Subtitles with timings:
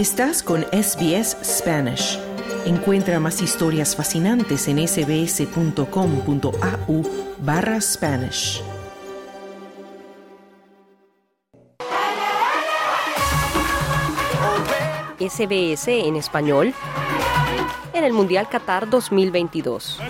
[0.00, 2.18] Estás con SBS Spanish.
[2.64, 5.82] Encuentra más historias fascinantes en sbs.com.au
[7.40, 8.62] barra Spanish.
[15.18, 16.72] SBS en español
[17.92, 20.00] en el Mundial Qatar 2022.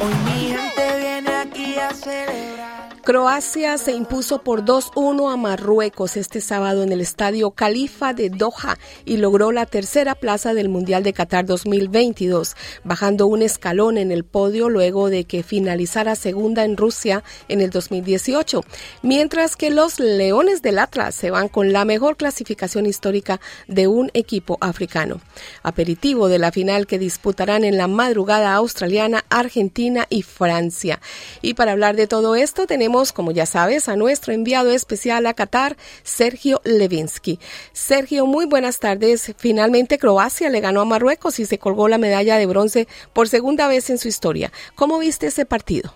[0.00, 2.97] Hoy mi gente viene aquí a celebrar.
[3.08, 8.76] Croacia se impuso por 2-1 a Marruecos este sábado en el estadio Califa de Doha
[9.06, 14.24] y logró la tercera plaza del Mundial de Qatar 2022, bajando un escalón en el
[14.24, 18.62] podio luego de que finalizara segunda en Rusia en el 2018,
[19.00, 24.10] mientras que los Leones del Atlas se van con la mejor clasificación histórica de un
[24.12, 25.22] equipo africano.
[25.62, 31.00] Aperitivo de la final que disputarán en la madrugada australiana, Argentina y Francia.
[31.40, 35.34] Y para hablar de todo esto tenemos como ya sabes, a nuestro enviado especial a
[35.34, 37.38] Qatar, Sergio Levinsky.
[37.72, 39.32] Sergio, muy buenas tardes.
[39.36, 43.68] Finalmente Croacia le ganó a Marruecos y se colgó la medalla de bronce por segunda
[43.68, 44.52] vez en su historia.
[44.74, 45.94] ¿Cómo viste ese partido?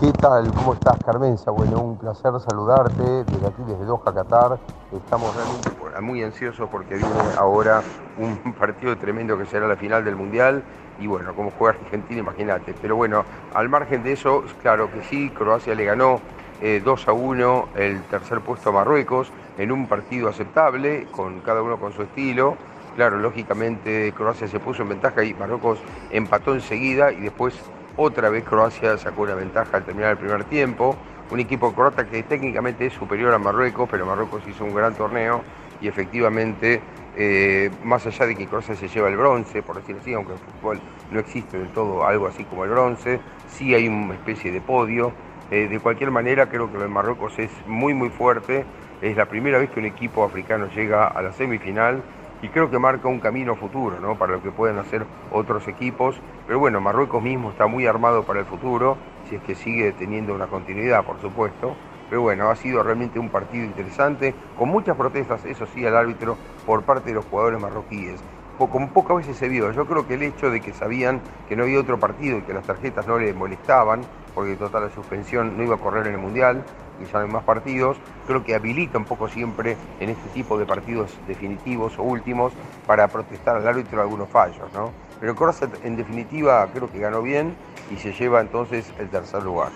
[0.00, 0.52] ¿Qué tal?
[0.52, 1.52] ¿Cómo estás, Carmenza?
[1.52, 4.58] Bueno, un placer saludarte desde aquí, desde Doha, Qatar.
[4.92, 7.80] Estamos realmente muy ansiosos porque viene ahora
[8.18, 10.64] un partido tremendo que será la final del Mundial
[10.98, 12.74] y bueno, como juega Argentina, imagínate.
[12.82, 16.20] Pero bueno, al margen de eso, claro que sí, Croacia le ganó
[16.60, 21.62] 2 eh, a 1 el tercer puesto a Marruecos en un partido aceptable, con cada
[21.62, 22.56] uno con su estilo.
[22.96, 25.78] Claro, lógicamente Croacia se puso en ventaja y Marruecos
[26.10, 27.54] empató enseguida y después
[27.96, 30.96] otra vez Croacia sacó una ventaja al terminar el primer tiempo.
[31.30, 35.42] Un equipo croata que técnicamente es superior a Marruecos, pero Marruecos hizo un gran torneo
[35.80, 36.80] y efectivamente
[37.16, 40.38] eh, más allá de que Croacia se lleva el bronce, por decirlo así, aunque en
[40.38, 44.60] fútbol no existe del todo algo así como el bronce, sí hay una especie de
[44.60, 45.12] podio.
[45.50, 48.64] Eh, de cualquier manera, creo que lo de Marruecos es muy, muy fuerte.
[49.02, 52.02] Es la primera vez que un equipo africano llega a la semifinal
[52.44, 54.18] y creo que marca un camino futuro ¿no?
[54.18, 56.20] para lo que pueden hacer otros equipos.
[56.46, 60.34] Pero bueno, Marruecos mismo está muy armado para el futuro, si es que sigue teniendo
[60.34, 61.74] una continuidad, por supuesto.
[62.10, 66.36] Pero bueno, ha sido realmente un partido interesante, con muchas protestas, eso sí, al árbitro
[66.66, 68.22] por parte de los jugadores marroquíes.
[68.58, 71.62] Como pocas veces se vio, yo creo que el hecho de que sabían que no
[71.62, 74.02] había otro partido y que las tarjetas no le molestaban,
[74.34, 76.62] porque total la suspensión no iba a correr en el Mundial
[77.00, 81.18] y ya más partidos, creo que habilita un poco siempre en este tipo de partidos
[81.26, 82.52] definitivos o últimos
[82.86, 84.92] para protestar al árbitro algunos fallos, ¿no?
[85.20, 87.56] Pero Croacia en definitiva creo que ganó bien
[87.90, 89.72] y se lleva entonces el tercer lugar.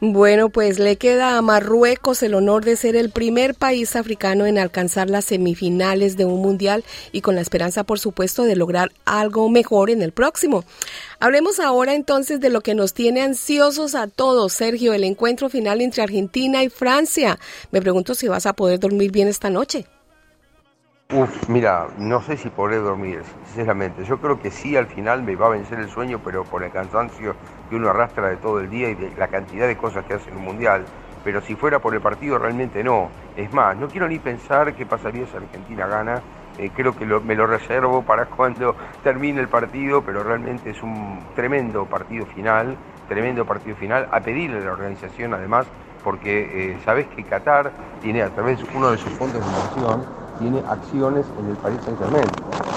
[0.00, 4.56] Bueno, pues le queda a Marruecos el honor de ser el primer país africano en
[4.56, 9.48] alcanzar las semifinales de un mundial y con la esperanza, por supuesto, de lograr algo
[9.48, 10.62] mejor en el próximo.
[11.18, 15.80] Hablemos ahora entonces de lo que nos tiene ansiosos a todos, Sergio, el encuentro final
[15.80, 17.36] entre Argentina y Francia.
[17.72, 19.84] Me pregunto si vas a poder dormir bien esta noche.
[21.10, 24.04] Uf, mira, no sé si podré dormir, sinceramente.
[24.04, 26.70] Yo creo que sí, al final me va a vencer el sueño, pero por el
[26.70, 27.34] cansancio
[27.70, 30.28] que uno arrastra de todo el día y de la cantidad de cosas que hace
[30.30, 30.84] en un mundial.
[31.24, 33.10] Pero si fuera por el partido, realmente no.
[33.36, 36.20] Es más, no quiero ni pensar qué pasaría si Argentina gana.
[36.58, 41.26] Eh, creo que me lo reservo para cuando termine el partido, pero realmente es un
[41.34, 42.76] tremendo partido final,
[43.08, 45.66] tremendo partido final, a pedirle a la organización además,
[46.04, 50.27] porque eh, sabes que Qatar tiene a través de uno de sus fondos de inversión
[50.38, 52.24] tiene acciones en el Paris Saint Germain.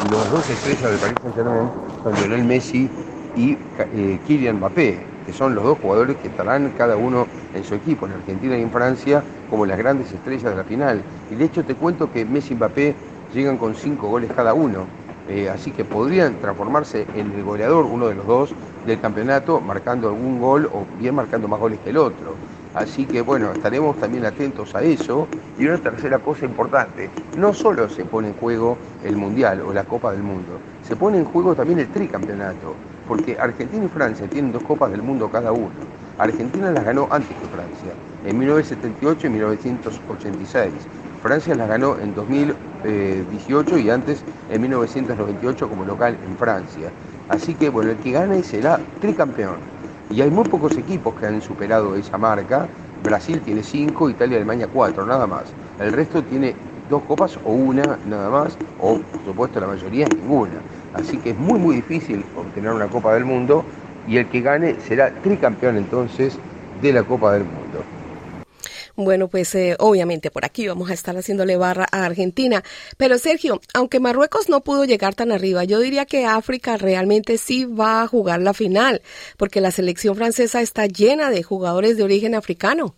[0.06, 1.70] Y los dos estrellas del Paris Saint Germain
[2.04, 2.90] son Lionel Messi
[3.36, 7.76] y eh, Kylian Mbappé, que son los dos jugadores que estarán cada uno en su
[7.76, 11.02] equipo, en Argentina y en Francia, como las grandes estrellas de la final.
[11.30, 12.96] Y de hecho te cuento que Messi y Mbappé
[13.34, 14.86] llegan con cinco goles cada uno.
[15.30, 18.54] Eh, así que podrían transformarse en el goleador, uno de los dos,
[18.86, 22.36] del campeonato, marcando algún gol o bien marcando más goles que el otro.
[22.74, 25.28] Así que bueno, estaremos también atentos a eso.
[25.58, 29.84] Y una tercera cosa importante, no solo se pone en juego el Mundial o la
[29.84, 32.76] Copa del Mundo, se pone en juego también el tricampeonato,
[33.08, 35.70] porque Argentina y Francia tienen dos Copas del Mundo cada uno.
[36.18, 37.94] Argentina las ganó antes que Francia,
[38.26, 40.74] en 1978 y 1986.
[41.22, 46.90] Francia las ganó en 2018 y antes en 1998 como local en Francia.
[47.30, 49.81] Así que bueno, el que gane será tricampeón.
[50.12, 52.68] Y hay muy pocos equipos que han superado esa marca.
[53.02, 55.54] Brasil tiene cinco, Italia y Alemania cuatro, nada más.
[55.80, 56.54] El resto tiene
[56.90, 60.62] dos copas o una nada más, o por supuesto la mayoría ninguna.
[60.94, 63.64] Así que es muy muy difícil obtener una Copa del Mundo
[64.06, 66.38] y el que gane será tricampeón entonces
[66.82, 67.61] de la Copa del Mundo.
[68.96, 72.64] Bueno, pues eh, obviamente por aquí vamos a estar haciéndole barra a Argentina.
[72.98, 77.66] Pero Sergio, aunque Marruecos no pudo llegar tan arriba, yo diría que África realmente sí
[77.66, 79.02] va a jugar la final,
[79.38, 82.96] porque la selección francesa está llena de jugadores de origen africano.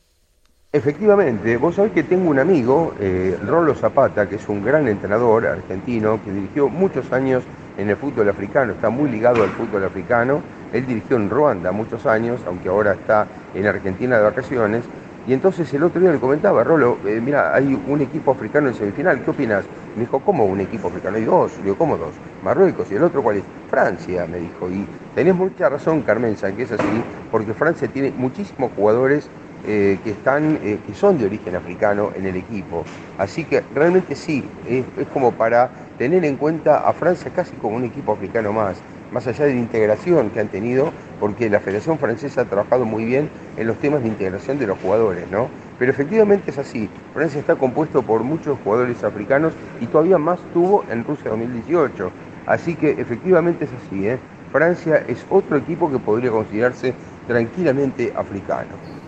[0.76, 5.46] Efectivamente, vos sabés que tengo un amigo, eh, Rolo Zapata, que es un gran entrenador
[5.46, 7.44] argentino que dirigió muchos años
[7.78, 10.42] en el fútbol africano, está muy ligado al fútbol africano.
[10.74, 14.84] Él dirigió en Ruanda muchos años, aunque ahora está en Argentina de vacaciones.
[15.26, 18.76] Y entonces el otro día le comentaba, Rolo, eh, mira, hay un equipo africano en
[18.76, 19.66] semifinal, ¿qué opinas?
[19.96, 21.18] Me dijo, ¿cómo un equipo africano?
[21.18, 22.14] Y dos, le digo, ¿cómo dos?
[22.42, 23.44] Marruecos, y el otro cuál es?
[23.70, 24.70] Francia, me dijo.
[24.70, 24.86] Y
[25.16, 29.30] tenés mucha razón, Carmen, que es así, porque Francia tiene muchísimos jugadores
[29.66, 32.84] eh, que, están, eh, que son de origen africano en el equipo.
[33.18, 37.86] Así que realmente sí, es, como para tener en cuenta a Francia casi como un
[37.86, 38.84] equipo africano más,
[39.14, 43.06] más allá de la integración que han tenido, porque la Federación Francesa ha trabajado muy
[43.06, 45.48] bien en los temas de integración de los jugadores, ¿no?
[45.78, 50.84] Pero efectivamente es así, Francia está compuesto por muchos jugadores africanos y todavía más tuvo
[50.90, 52.12] en Rusia 2018.
[52.46, 54.18] Así que efectivamente es así, ¿eh?
[54.52, 56.94] Francia es otro equipo que podría considerarse
[57.28, 59.03] tranquilamente africano.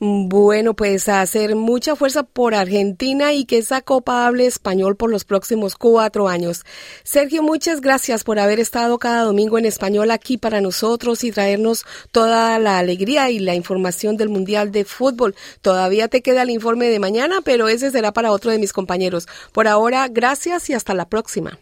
[0.00, 5.24] Bueno, pues hacer mucha fuerza por Argentina y que esa copa hable español por los
[5.24, 6.64] próximos cuatro años.
[7.02, 11.84] Sergio, muchas gracias por haber estado cada domingo en español aquí para nosotros y traernos
[12.12, 15.34] toda la alegría y la información del Mundial de Fútbol.
[15.62, 19.26] Todavía te queda el informe de mañana, pero ese será para otro de mis compañeros.
[19.52, 21.58] Por ahora, gracias y hasta la próxima.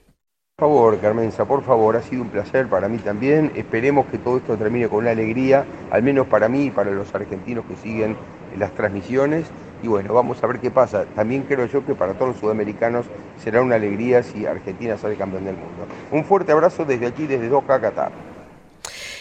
[0.59, 3.53] Por favor, Carmenza, por favor, ha sido un placer para mí también.
[3.57, 7.15] Esperemos que todo esto termine con una alegría, al menos para mí y para los
[7.15, 8.17] argentinos que siguen
[8.57, 9.45] las transmisiones.
[9.83, 11.05] Y bueno, vamos a ver qué pasa.
[11.15, 13.05] También creo yo que para todos los sudamericanos
[13.37, 15.87] será una alegría si Argentina sale campeón del mundo.
[16.11, 18.13] Un fuerte abrazo desde aquí, desde Doha, Qatar.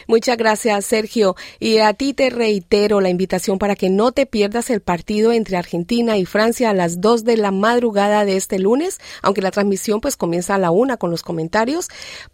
[0.07, 1.35] Muchas gracias, Sergio.
[1.59, 5.57] Y a ti te reitero la invitación para que no te pierdas el partido entre
[5.57, 10.01] Argentina y Francia a las 2 de la madrugada de este lunes, aunque la transmisión
[10.01, 11.87] pues comienza a la una con los comentarios.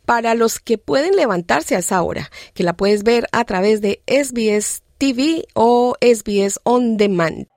[0.05, 4.01] Para los que pueden levantarse a esa hora, que la puedes ver a través de
[4.07, 7.47] SBS TV o SBS On Demand.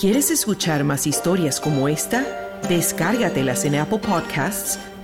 [0.00, 2.24] ¿Quieres escuchar más historias como esta?
[2.68, 4.78] Descárgatelas en Apple Podcasts